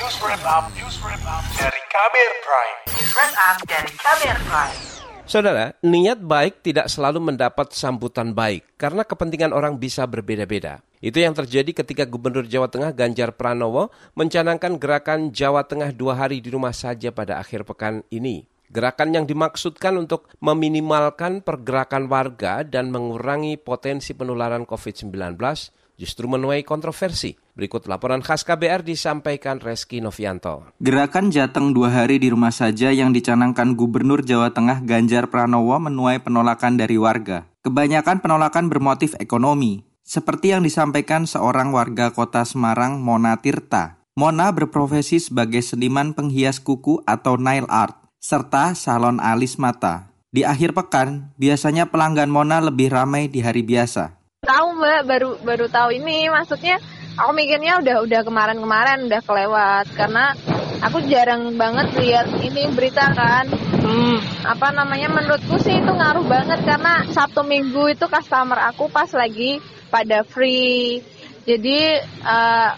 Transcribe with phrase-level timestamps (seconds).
[0.00, 2.76] News Wrap Up, News Wrap Up dari Kamer Prime.
[2.88, 4.76] News Wrap Up dari Kamer Prime.
[5.28, 10.80] Saudara, niat baik tidak selalu mendapat sambutan baik karena kepentingan orang bisa berbeda-beda.
[11.04, 16.40] Itu yang terjadi ketika Gubernur Jawa Tengah Ganjar Pranowo mencanangkan gerakan Jawa Tengah dua hari
[16.40, 18.48] di rumah saja pada akhir pekan ini.
[18.72, 25.36] Gerakan yang dimaksudkan untuk meminimalkan pergerakan warga dan mengurangi potensi penularan COVID-19
[26.00, 27.36] justru menuai kontroversi.
[27.52, 30.72] Berikut laporan khas KBR disampaikan Reski Novianto.
[30.80, 36.24] Gerakan Jateng dua hari di rumah saja yang dicanangkan Gubernur Jawa Tengah Ganjar Pranowo menuai
[36.24, 37.44] penolakan dari warga.
[37.60, 44.00] Kebanyakan penolakan bermotif ekonomi, seperti yang disampaikan seorang warga kota Semarang, Mona Tirta.
[44.16, 50.08] Mona berprofesi sebagai seniman penghias kuku atau nail art, serta salon alis mata.
[50.30, 54.19] Di akhir pekan, biasanya pelanggan Mona lebih ramai di hari biasa.
[54.90, 56.26] Mbak, baru baru tahu ini.
[56.26, 56.82] Maksudnya
[57.14, 60.34] aku mikirnya udah udah kemarin-kemarin udah kelewat karena
[60.82, 63.46] aku jarang banget lihat ini berita kan.
[63.86, 64.18] Hmm.
[64.42, 65.06] Apa namanya?
[65.14, 69.62] Menurutku sih itu ngaruh banget karena Sabtu Minggu itu customer aku pas lagi
[69.94, 71.06] pada free.
[71.46, 72.74] Jadi uh,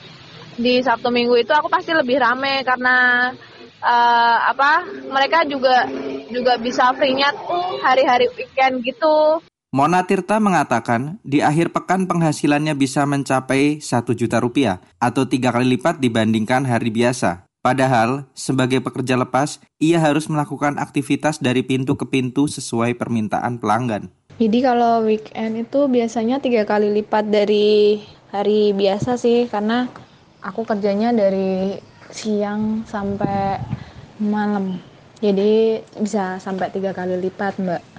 [0.61, 3.33] di Sabtu Minggu itu aku pasti lebih rame karena
[3.81, 4.84] uh, apa?
[5.09, 5.89] Mereka juga
[6.28, 9.41] juga bisa free-nya tuh hari-hari weekend gitu.
[9.73, 15.81] Mona Tirta mengatakan di akhir pekan penghasilannya bisa mencapai 1 juta rupiah atau tiga kali
[15.81, 17.48] lipat dibandingkan hari biasa.
[17.65, 24.12] Padahal, sebagai pekerja lepas, ia harus melakukan aktivitas dari pintu ke pintu sesuai permintaan pelanggan.
[24.37, 29.89] Jadi kalau weekend itu biasanya tiga kali lipat dari hari biasa sih, karena
[30.45, 31.81] aku kerjanya dari
[32.12, 33.56] siang sampai
[34.20, 34.77] malam.
[35.25, 37.92] Jadi bisa sampai tiga kali lipat, Mbak.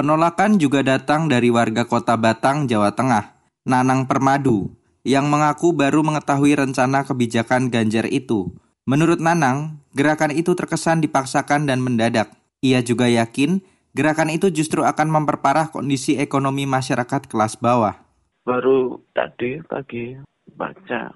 [0.00, 3.36] Penolakan juga datang dari warga kota Batang, Jawa Tengah,
[3.68, 4.72] Nanang Permadu,
[5.04, 8.48] yang mengaku baru mengetahui rencana kebijakan Ganjar itu.
[8.88, 12.32] Menurut Nanang, gerakan itu terkesan dipaksakan dan mendadak.
[12.64, 13.60] Ia juga yakin
[13.92, 18.00] gerakan itu justru akan memperparah kondisi ekonomi masyarakat kelas bawah.
[18.48, 20.16] Baru tadi pagi
[20.56, 21.12] baca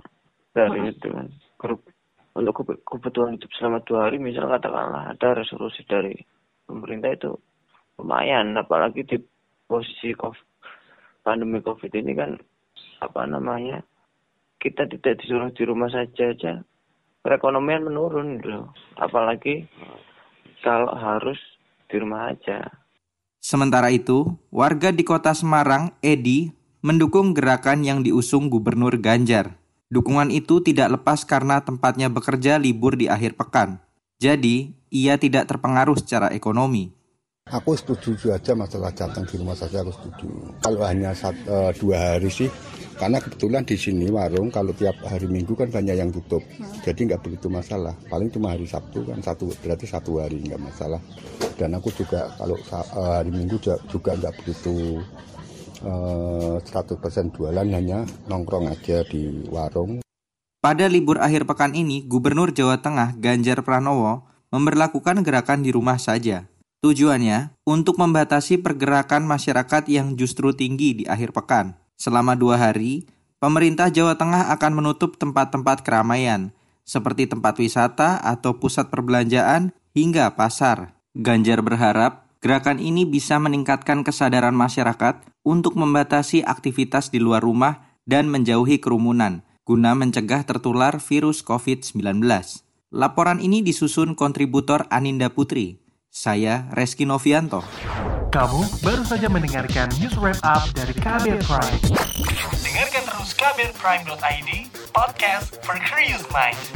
[0.53, 1.09] dari itu
[1.57, 1.81] grup
[2.37, 6.21] untuk kebutuhan hidup selama dua hari misal katakanlah ada resolusi dari
[6.69, 7.33] pemerintah itu
[8.01, 9.17] lumayan apalagi di
[9.67, 10.47] posisi COVID,
[11.23, 12.37] pandemi COVID ini kan
[13.01, 13.83] apa namanya
[14.59, 16.65] kita tidak disuruh di rumah saja aja
[17.25, 19.69] perekonomian menurun loh apalagi
[20.65, 21.37] kalau harus
[21.93, 22.65] di rumah aja.
[23.45, 26.49] Sementara itu, warga di kota Semarang, Edi,
[26.81, 29.61] mendukung gerakan yang diusung Gubernur Ganjar.
[29.93, 33.85] Dukungan itu tidak lepas karena tempatnya bekerja libur di akhir pekan.
[34.17, 36.97] Jadi, ia tidak terpengaruh secara ekonomi.
[37.53, 40.27] Aku setuju aja masalah Jateng di rumah saja aku setuju.
[40.65, 42.49] Kalau hanya satu, uh, dua hari sih,
[42.97, 46.41] karena kebetulan di sini warung kalau tiap hari Minggu kan banyak yang tutup,
[46.81, 47.93] jadi nggak begitu masalah.
[48.09, 50.99] Paling cuma hari Sabtu kan satu berarti satu hari nggak masalah.
[51.61, 53.61] Dan aku juga kalau uh, hari Minggu
[53.93, 55.05] juga nggak begitu
[55.85, 56.97] uh, 100%
[57.29, 60.01] jualan hanya nongkrong aja di warung.
[60.65, 66.49] Pada libur akhir pekan ini, Gubernur Jawa Tengah Ganjar Pranowo memberlakukan gerakan di rumah saja
[66.85, 71.81] Tujuannya untuk membatasi pergerakan masyarakat yang justru tinggi di akhir pekan.
[71.97, 73.09] Selama dua hari,
[73.41, 76.53] pemerintah Jawa Tengah akan menutup tempat-tempat keramaian,
[76.85, 80.93] seperti tempat wisata atau pusat perbelanjaan hingga pasar.
[81.17, 88.29] Ganjar berharap gerakan ini bisa meningkatkan kesadaran masyarakat untuk membatasi aktivitas di luar rumah dan
[88.29, 92.21] menjauhi kerumunan, guna mencegah tertular virus COVID-19.
[92.93, 95.84] Laporan ini disusun kontributor Aninda Putri.
[96.15, 97.59] Saya Reski Novianto.
[98.31, 101.83] Kamu baru saja mendengarkan news wrap up dari Kabel Prime.
[102.63, 104.51] Dengarkan terus kabelprime.id,
[104.95, 106.71] podcast for curious minds.